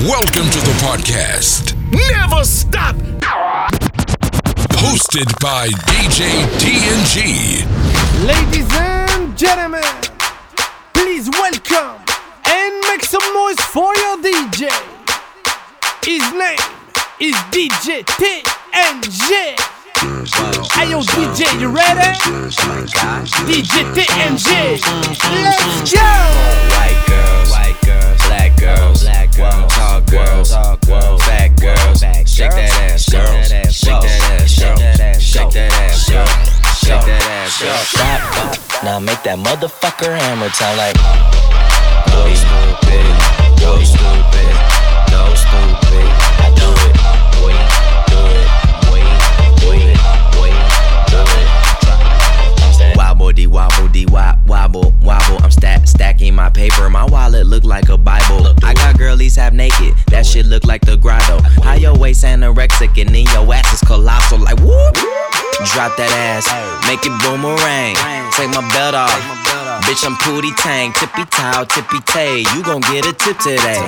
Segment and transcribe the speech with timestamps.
[0.00, 1.72] Welcome to the podcast.
[1.90, 2.96] Never stop.
[4.76, 7.64] Hosted by DJ TNG.
[8.26, 9.82] Ladies and gentlemen,
[10.92, 12.04] please welcome
[12.46, 14.68] and make some noise for your DJ.
[16.04, 16.58] His name
[17.18, 19.56] is DJ TNG.
[20.72, 22.18] Hey yo, DJ, you ready?
[23.48, 24.78] DJ TNG.
[25.42, 26.00] Let's go!
[26.76, 27.65] White girls, white girls,
[28.26, 32.00] black girls, black girls, tall girls, tall girls, fat girls.
[32.28, 33.48] Shake that ass, girls.
[33.74, 34.76] Shake that ass, girl.
[35.18, 36.26] Shake that ass, girl.
[36.74, 37.78] Shake that ass, girl.
[37.84, 38.84] Stop.
[38.84, 40.96] Now make that motherfucker hammer time like.
[42.12, 43.06] Go stupid,
[43.58, 44.54] go stupid,
[45.10, 46.08] go stupid.
[46.38, 46.94] I do it,
[47.42, 47.66] wait,
[48.10, 48.48] do it,
[48.92, 49.16] wait,
[49.72, 50.60] wait,
[51.10, 51.18] do
[52.90, 52.96] it.
[52.96, 55.42] Wobble dee wobble dee wop wobble wobble.
[55.42, 56.88] I'm stack stacking my paper.
[56.90, 58.15] My wallet look like a Bible.
[59.36, 59.94] Half naked.
[60.08, 61.42] That shit look like the grotto.
[61.62, 64.38] How your waist anorexic and then your ass is colossal.
[64.38, 64.96] Like whoop.
[65.72, 66.44] Drop that ass,
[66.86, 67.96] make it boomerang.
[68.36, 69.10] Take my belt off.
[69.84, 72.44] Bitch, I'm Pootie Tang, tippy toe, tippy tay.
[72.54, 73.80] You gon' get a tip today.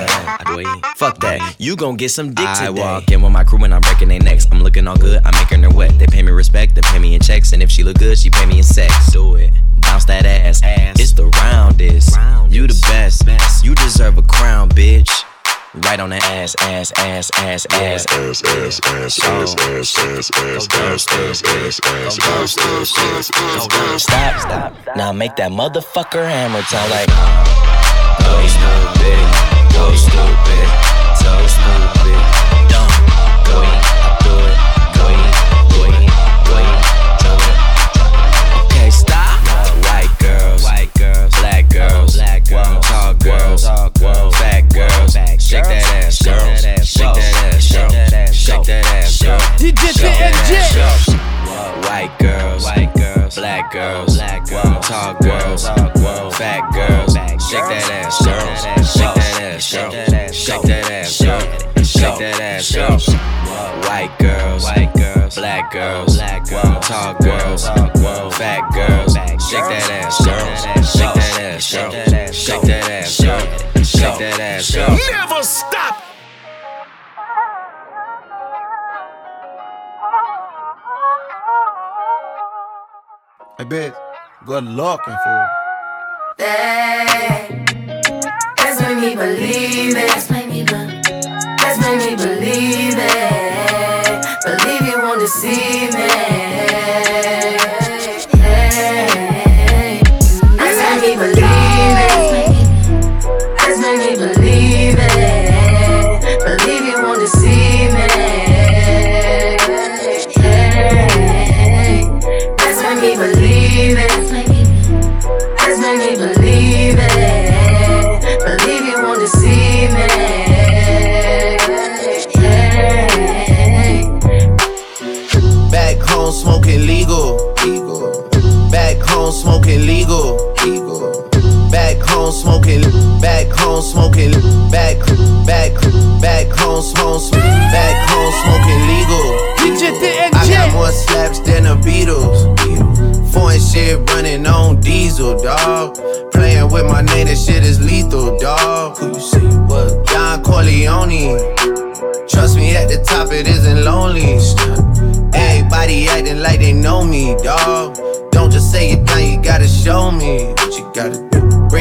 [0.95, 2.65] Fuck that, you gon' get some dick today.
[2.65, 4.47] I walk in with my crew and I'm breaking their necks.
[4.51, 5.97] I'm looking all good, I'm making her wet.
[5.99, 8.31] They pay me respect, they pay me in checks, and if she look good, she
[8.31, 9.11] pay me in sex.
[9.11, 10.63] Do it, bounce that ass.
[10.63, 10.99] ass.
[10.99, 12.17] It's the roundest.
[12.49, 13.63] You the best.
[13.63, 15.23] You deserve a crown, bitch.
[15.75, 18.05] Right on the ass, ass, ass, ass, ass.
[18.09, 23.67] Ass, ass, ass, ass, ass, ass, ass, ass, ass, ass, ass, ass, ass, ass, ass,
[23.71, 24.01] ass.
[24.01, 24.95] Stop, stop.
[24.95, 27.07] Now make that motherfucker hammer time like.
[28.17, 30.67] Go stupid, go stupid,
[31.21, 31.98] so stupid.
[53.71, 57.13] Girls, black girls, tall girls, girls, fat girls.
[57.49, 58.55] Shake that ass, girl.
[58.83, 59.91] Shake that ass, girl.
[60.31, 61.83] Shake that ass, girl.
[61.83, 62.97] Shake that ass, girl.
[63.87, 69.13] White girls, white girls, black girls, black girls, tall girls, girls, fat girls.
[69.49, 70.55] Shake that ass, girl.
[70.83, 71.91] Shake that ass, girl.
[72.31, 73.83] Shake that ass, girl.
[73.83, 74.98] Shake that ass.
[83.59, 83.93] I bet.
[84.45, 85.45] Good luck and fool.
[88.55, 90.07] That's when me believe it.
[90.07, 90.63] That's when me,
[91.97, 94.25] me believe it.
[94.45, 97.58] Believe you won't deceive me.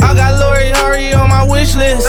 [0.00, 2.04] I got Lori Harvey on my wish list.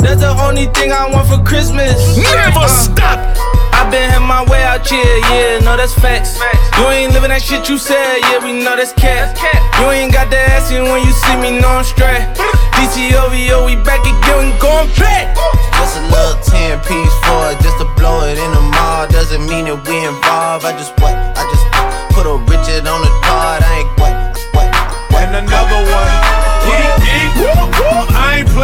[0.00, 1.96] That's the only thing I want for Christmas.
[2.16, 3.18] Never Uh, stop.
[3.76, 6.40] I been had my way out here, yeah, no, that's facts.
[6.78, 9.36] You ain't living that shit you said, yeah, we know that's cat.
[9.78, 12.24] You ain't got the ass in when you see me, no, I'm straight.
[12.76, 15.36] DTOVO, we back again, we going back.
[15.76, 19.06] Just a little 10 piece for it, just to blow it in the mall.
[19.08, 20.64] Doesn't mean that we involved.
[20.64, 21.12] I just what?
[21.14, 21.66] I just
[22.16, 23.60] put a Richard on the card.
[23.62, 24.14] I ain't what?
[24.56, 24.68] What?
[25.20, 26.15] And another one.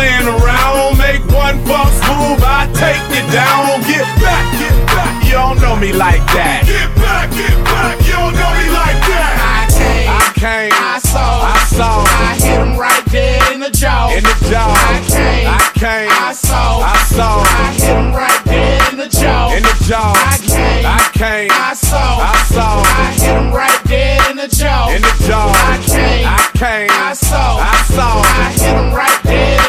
[0.02, 0.98] Playing around.
[0.98, 3.80] Make one false move, I take you down.
[3.86, 5.14] Get back, get back.
[5.24, 6.66] You don't know me like that.
[6.66, 7.94] Get back, get back.
[8.02, 9.32] You don't know me like that.
[9.38, 13.70] I came, I came, I saw, I saw, I hit him right dead in the
[13.70, 14.10] jaw.
[14.10, 14.74] in the jaw.
[14.74, 19.08] I came, I came, I saw, I saw, I hit him right dead in the
[19.08, 19.54] jaw.
[19.54, 20.12] in the jaw.
[20.18, 24.48] I came, I came, I saw, I saw, I hit him right dead in the
[24.48, 24.90] jaw.
[24.90, 25.46] in the jaw.
[25.70, 28.22] I came, I came, I saw, I saw.
[28.22, 29.61] I hit him right dead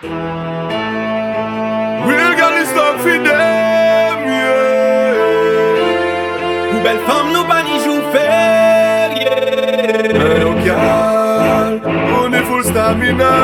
[0.00, 0.12] Real
[2.36, 5.16] girl is stuck for them, yeah.
[6.72, 9.26] Ou belle femme, nous bannis jou férié.
[10.14, 11.80] Hey, yo, girl,
[12.16, 13.34] on est full stamina.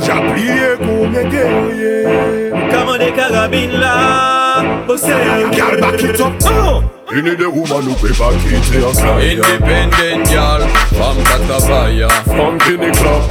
[0.00, 2.04] J'ai plié comme un guerrier.
[2.72, 5.50] Commandez carabine là, au sérieux.
[5.52, 6.32] Girl, back it up.
[7.12, 9.44] You need a woman who peut pas quitter un carrière.
[9.44, 10.62] Independent girl,
[10.96, 12.08] femme katapaya.
[12.24, 13.22] From Guinea Club,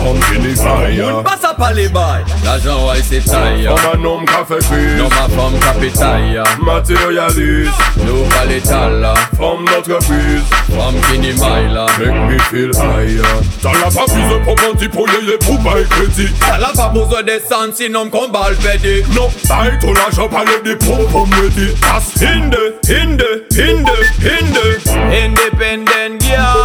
[0.00, 1.22] from Guinea Fire.
[1.58, 5.56] pa li bay L'ajan waj se taya Oman nom ka fe kriz Non ma fom
[5.64, 11.68] ka pe taya Materialist Nou pa li tala Fom notre priz Fom ki ni may
[11.74, 16.28] la Mek mi fil haya Tala pa pize pou banti pou yeye pou bay kredi
[16.44, 20.44] Tala pa bozo de san si nom kon bal fedi Non bay tou l'ajan pa
[20.48, 24.66] le di pou pou mwedi As hinde, hinde, hinde, hinde.
[25.12, 26.62] Independent girl.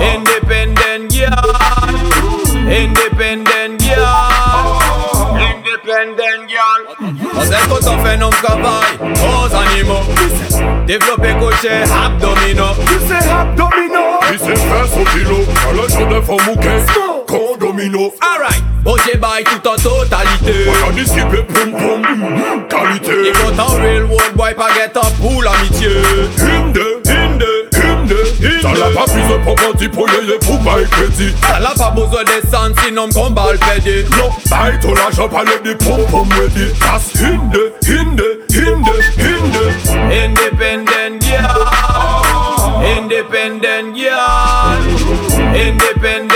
[0.00, 1.52] Independent girl.
[2.68, 3.45] Independent
[7.46, 10.86] c'est que ton phénomène travaille aux animaux.
[10.86, 12.74] Développer côté abdominaux.
[12.86, 14.18] Tu sais abdominaux.
[14.30, 15.36] Tu sais faire son kilo
[15.68, 18.14] à le jour de forme ou Condomino.
[18.20, 18.62] Alright.
[18.82, 20.64] Bon j'ai bail tout en totalité.
[20.66, 22.00] Voilà du skip et poum poum.
[22.00, 23.28] Mm, mm, qualité.
[23.28, 25.88] Et quand en real world boy pas get up pour l'amitié.
[26.38, 27.05] Une deux.
[28.46, 28.62] Hinde, hinde.
[28.62, 31.34] T'as la pas plus de propre pour yé pour pas crédit.
[31.56, 34.04] Elle a pas besoin de sang sinon qu'on va le péder.
[34.12, 36.72] Non, bye ton l'argent, parler des propres me dit.
[36.82, 38.22] As hinde, hinde,
[38.52, 39.56] hinde, hinde.
[40.12, 41.66] Independent girl,
[42.84, 44.78] independent girl,
[45.54, 46.35] independent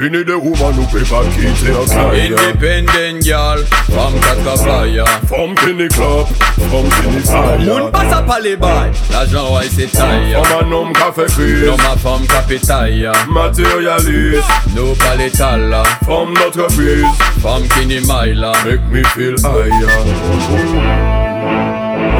[0.00, 3.58] We need a woman who pay back kids in a Independent girl
[3.92, 6.26] From Katkapaya From Kenny Club
[6.72, 9.44] From Kenny Saya ah, Moun pas sa pale bay L'ajan
[9.92, 15.84] taya Fom an nom ka fe kris a fom ka petaya Materialist Nou pale tala
[16.08, 17.04] From notre pris
[17.44, 20.00] From Kenny Myla Make me feel higher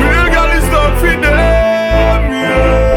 [0.04, 2.89] Real girl is not for.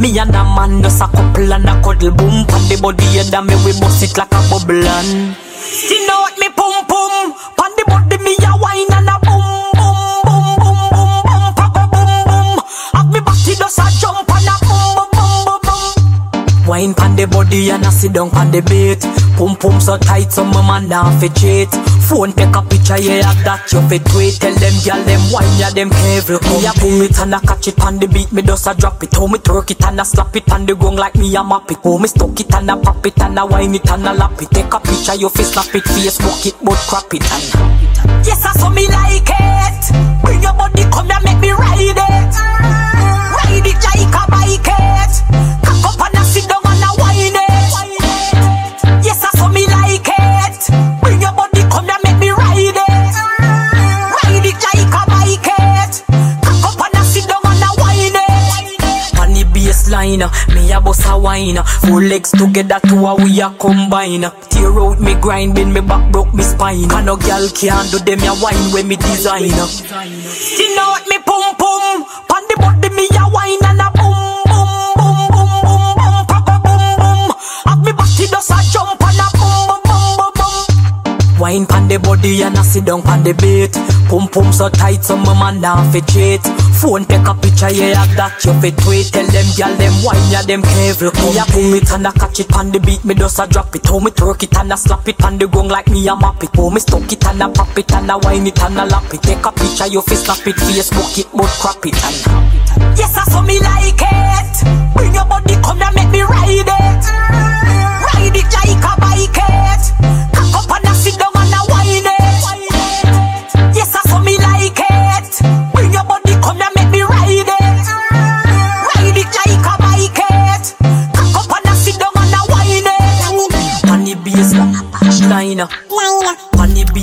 [0.00, 3.34] Me and a man does a couple and a cuddle boom Pan the body head
[3.34, 5.36] and me we bust it like a bubble and
[5.90, 9.44] You know what me pum pum Pan the body me a wine and a boom
[9.76, 12.64] boom boom boom boom boom pa go boom boom
[12.96, 17.14] Have me body does a jump and a boom boom boom boom boom Wine pan
[17.16, 19.04] the body and a sit down pan the beat.
[19.36, 21.68] Pum pum so tight, so my man now fi cheat.
[22.10, 24.34] Phone take a picture, yeah, of that you fi tweet.
[24.42, 26.42] Tell them gyal them wine, yeah, them careful.
[26.42, 29.00] Me a pull it and I catch it on the beat, me just a drop
[29.04, 29.14] it.
[29.14, 31.70] How me twerk it and I slap it on the gong like me a map
[31.70, 31.78] it.
[31.84, 34.42] How me stuck it and I pop it and I wine it and I lap
[34.42, 34.50] it.
[34.50, 38.26] Take a picture, you fi snap it, Facebook it, but crap it and.
[38.26, 39.82] Yes, I saw me like it.
[40.26, 42.34] Bring your body, come and make me ride it.
[43.38, 45.69] Ride it like a bike it.
[60.18, 61.56] Baseline, me a bust a wine.
[61.86, 64.30] Four legs together, two a we a combine.
[64.48, 66.88] Tear out me grind, bend me back, broke me spine.
[66.88, 69.42] Can no girl can do them a wine when me design.
[69.44, 74.19] You know what me pum pum, pon the body me a wine and a boom
[81.40, 83.72] Wine pon the body and I sit down pon the beat.
[84.12, 86.44] Pum pum so tight, so my man now fi cheat.
[86.76, 89.08] Phone take a picture, yeah, of that you fi tweet.
[89.08, 91.08] Tell them gyal them wine, yeah, them careful.
[91.16, 93.74] Me a pull it and I catch it pon the beat, me just a drop
[93.74, 93.86] it.
[93.88, 96.44] How me twerk it and I slap it pon the gong like me a map
[96.44, 96.54] it.
[96.54, 99.08] How me stuck it and I pop it and I wine it and I lap
[99.08, 99.22] it.
[99.22, 103.00] Take a picture, you fi snap it, Facebook it, but crap it and.
[103.00, 104.54] Yes, I saw me like it.
[104.92, 107.02] Bring your body, come and make me ride it.
[108.12, 109.82] Ride it like a bike it.
[110.36, 110.69] Cock up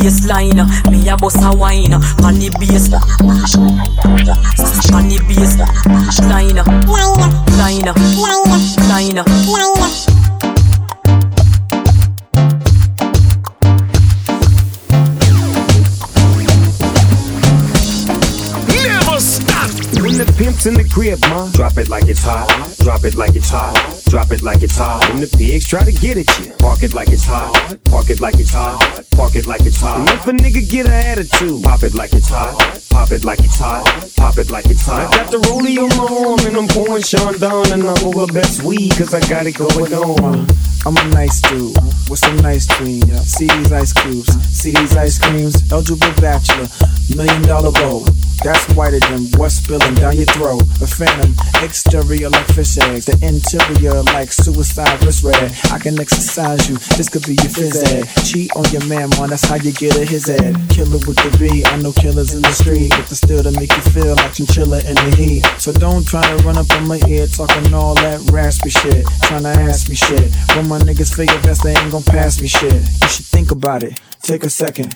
[0.07, 1.93] baseline, me a bust a wine.
[1.93, 2.93] On the bass,
[4.93, 5.83] on the baseline,
[6.29, 6.55] line,
[7.57, 7.87] line,
[8.87, 9.19] line.
[18.75, 19.69] Never stop.
[20.01, 22.47] When the pimp's in the crib, ma, drop it like it's hot.
[22.79, 23.96] Drop it like it's hot.
[24.09, 25.07] Drop it like it's hot.
[25.09, 27.77] When the pigs try to get at you, park it like it's hot.
[27.85, 29.05] Park it like it's hot.
[29.11, 29.99] Park it like it's hot.
[29.99, 32.55] And if a nigga get an attitude, pop it like it's hot.
[32.89, 33.83] Pop it like it's hot.
[34.15, 35.13] Pop it like it's hot.
[35.13, 38.63] I got the rollie on my arm and I'm pouring Chandon and I'm over best
[38.63, 40.47] weed cause I got it going on.
[40.85, 41.75] I'm a nice dude
[42.09, 43.11] with some nice dreams.
[43.27, 45.69] See these ice cubes, see these ice creams.
[45.69, 46.67] Eligible bachelor,
[47.13, 48.05] million dollar bow.
[48.43, 50.61] That's whiter than what's spilling down your throat.
[50.81, 55.53] A phantom, exterior like fish eggs, the interior like suicide wrist red.
[55.71, 58.05] I can exercise you, this could be your phys ed.
[58.25, 60.55] Cheat on your man, man, that's how you get a his head.
[60.69, 63.71] Killer with the B, I know killers in the street, but the still to make
[63.71, 65.45] you feel like chinchilla in the heat.
[65.59, 69.43] So don't try to run up on my ear talking all that raspy shit, trying
[69.43, 70.33] to ask me shit.
[70.55, 72.73] When my niggas your best, they ain't gon' pass me shit.
[72.73, 74.95] You should think about it, take a second.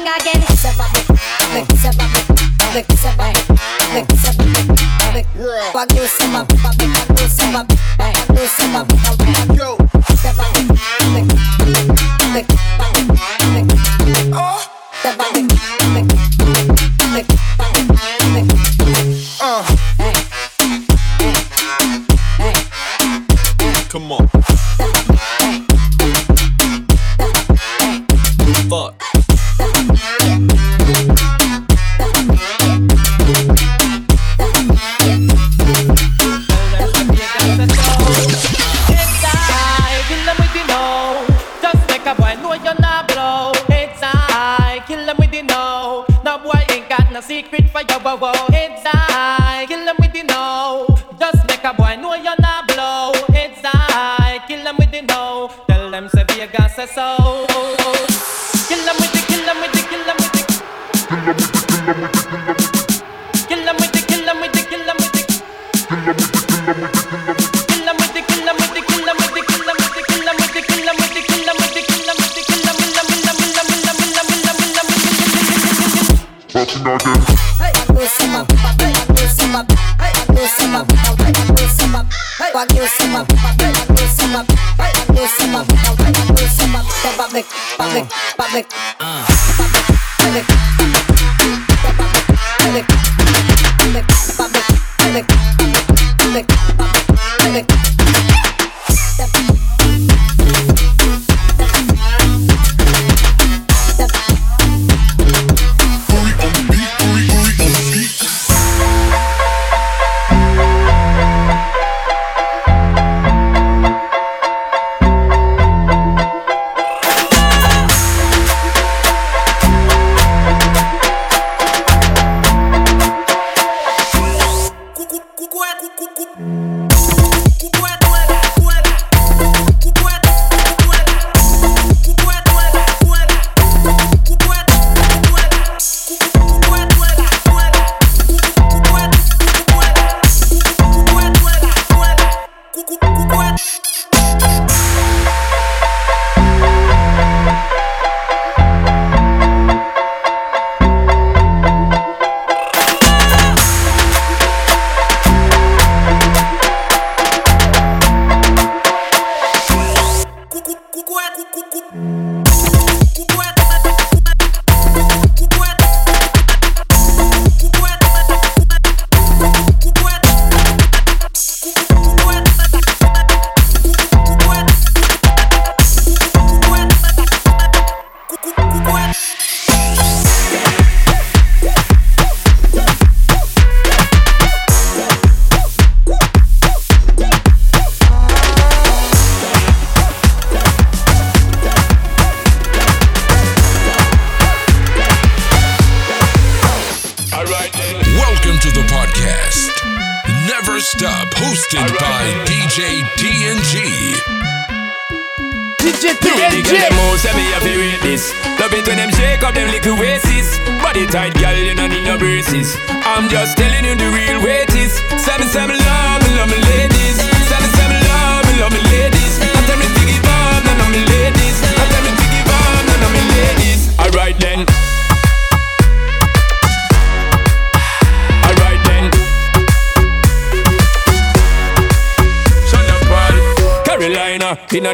[0.00, 0.40] Xinga again.
[5.72, 7.66] Fuck you, some of, fuck you, some of,
[7.98, 9.09] fuck you, some of.
[61.98, 62.19] let me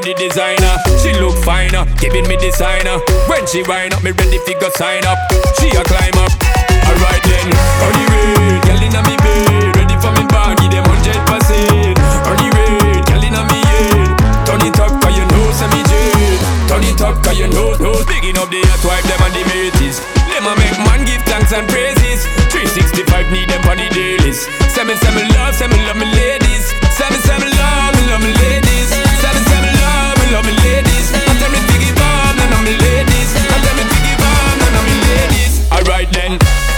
[0.06, 0.78] the designer.
[1.02, 3.02] She look finer, giving me designer.
[3.26, 5.18] When she wind up, me ready fi go sign up.
[5.58, 6.30] She a climb up.
[6.86, 7.50] Alright then,
[7.82, 11.98] on the way, girl inna me bed, ready for me bag, give them hundred percent.
[12.22, 14.14] On the way, girl inna me head,
[14.46, 16.38] turn it up 'cause you know say me jet.
[16.70, 17.98] Turn it up 'cause you know, know.
[18.06, 19.98] Picking up the hot wife them and the mateys.
[20.30, 22.22] Them a make man give thanks and praises.
[22.54, 24.46] 365 need them on the dailies.
[24.70, 26.70] Say me, say me love, say me love me ladies.
[26.94, 29.05] Say me, say me love, me love me ladies.
[30.32, 31.12] Love, ladies.
[31.14, 31.94] I tell to give
[32.64, 33.30] me ladies.
[33.36, 33.44] I
[33.76, 34.06] to give
[34.86, 35.70] me ladies.
[35.72, 36.75] Alright then.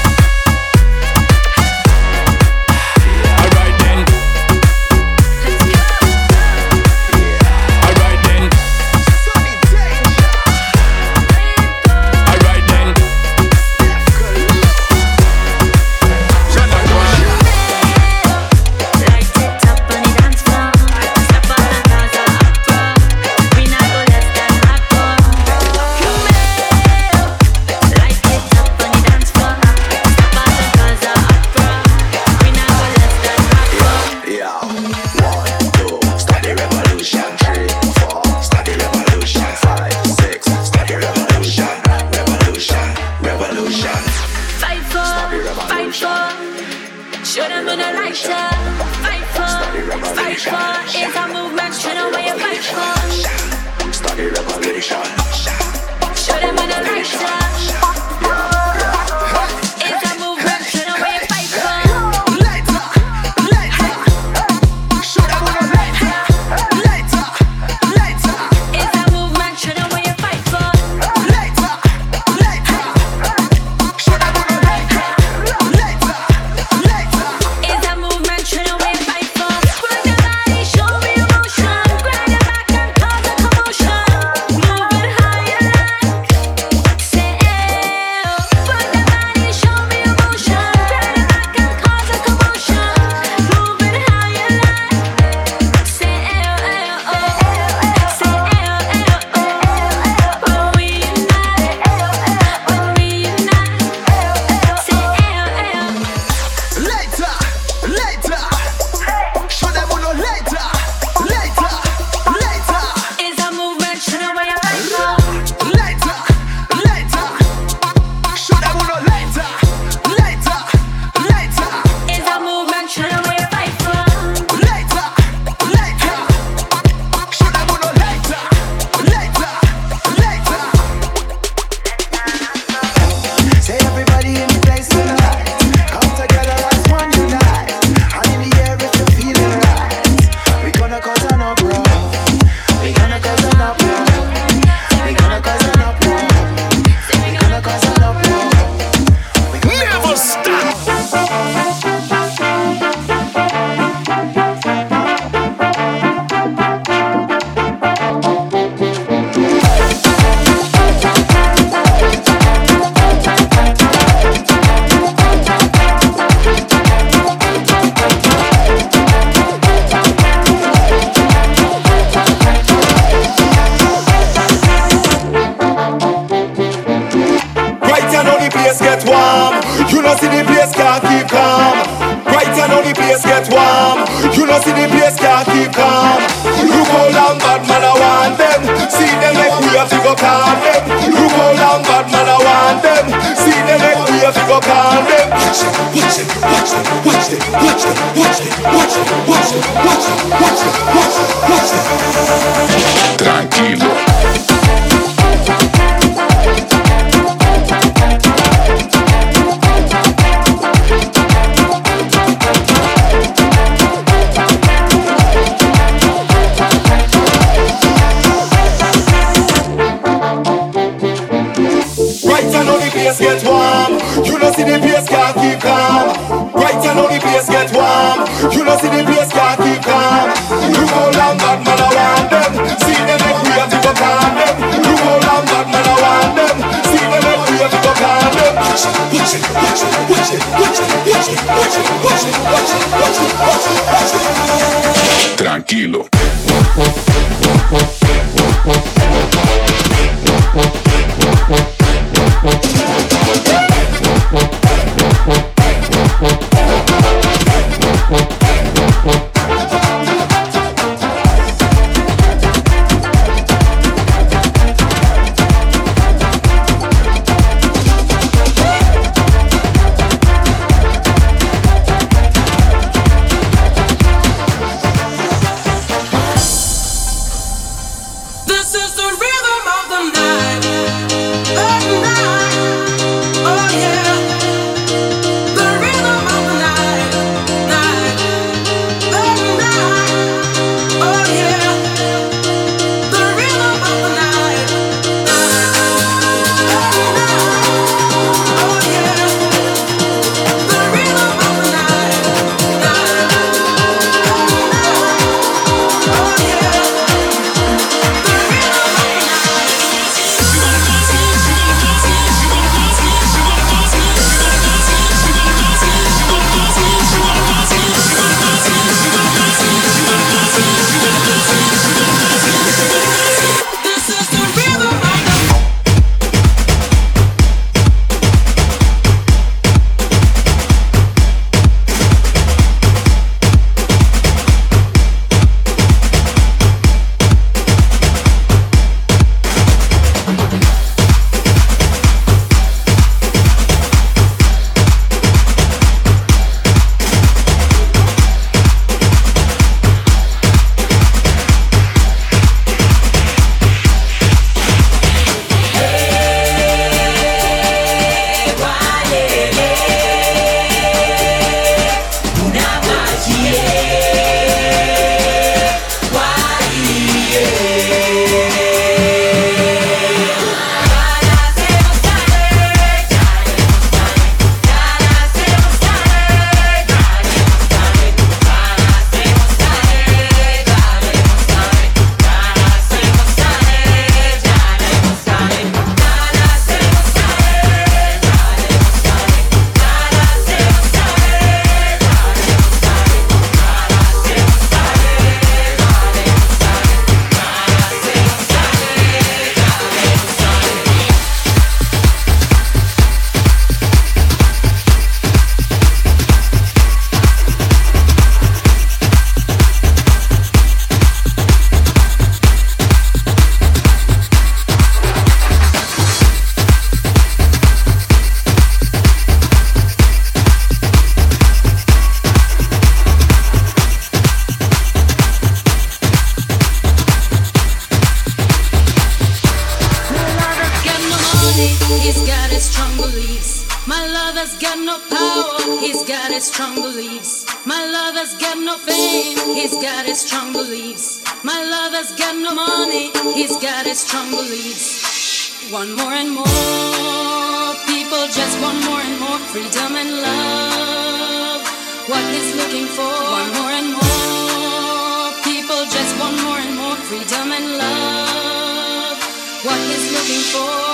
[436.93, 437.45] beliefs.
[437.67, 441.23] My lover's got no fame, he's got his strong beliefs.
[441.45, 445.71] My lover's got no money, he's got his strong beliefs.
[445.71, 451.63] One more and more people just want more and more freedom and love.
[452.11, 457.47] What he's looking for, one more and more people just want more and more freedom
[457.59, 459.19] and love.
[459.67, 460.89] What he's looking for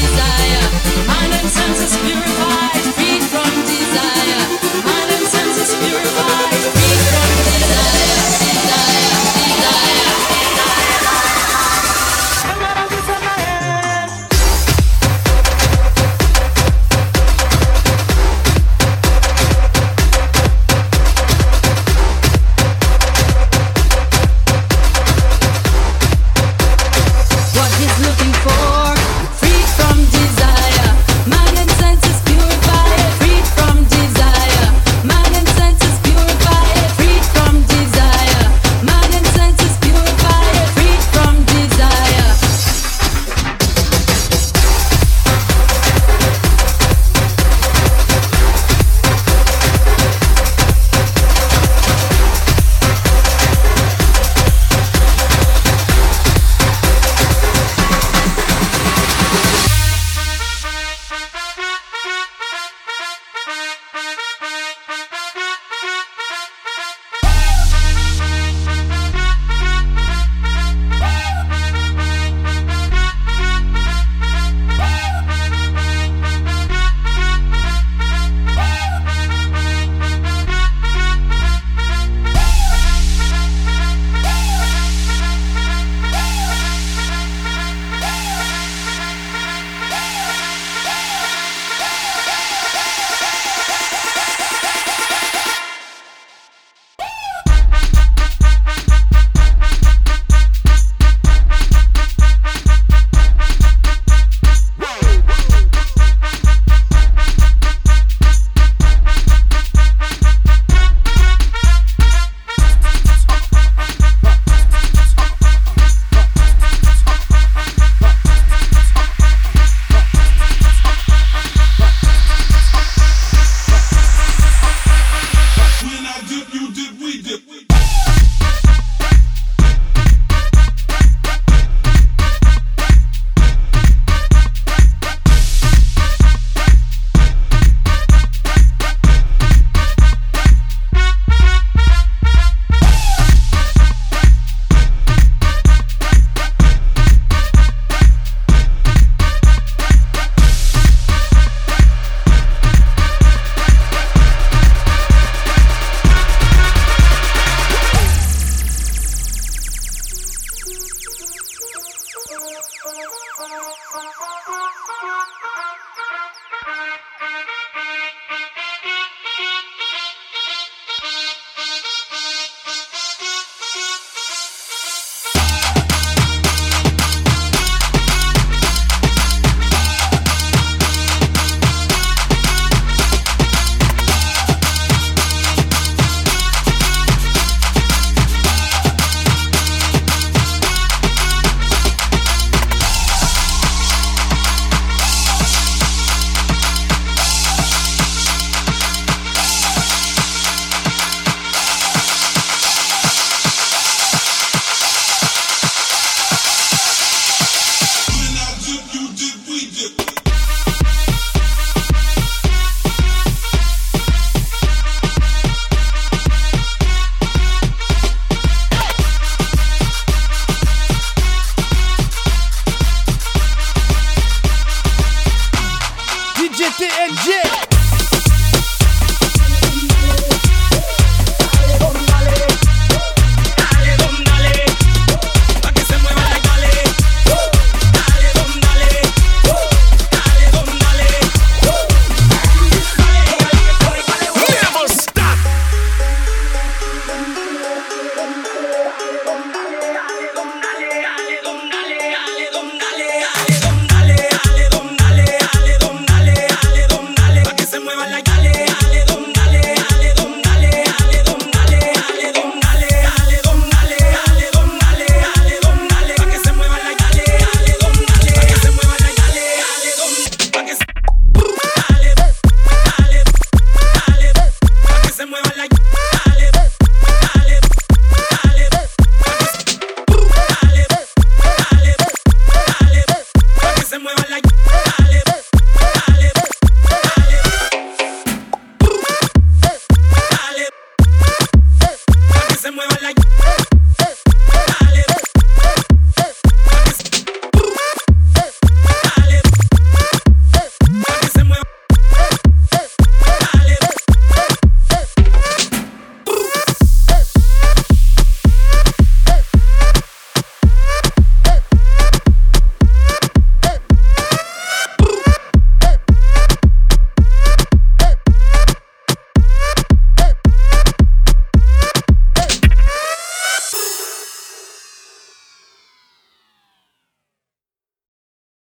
[0.00, 0.66] desire.
[1.06, 4.19] Mind and senses purified, freed from desire.
[4.84, 6.49] My name senses purified.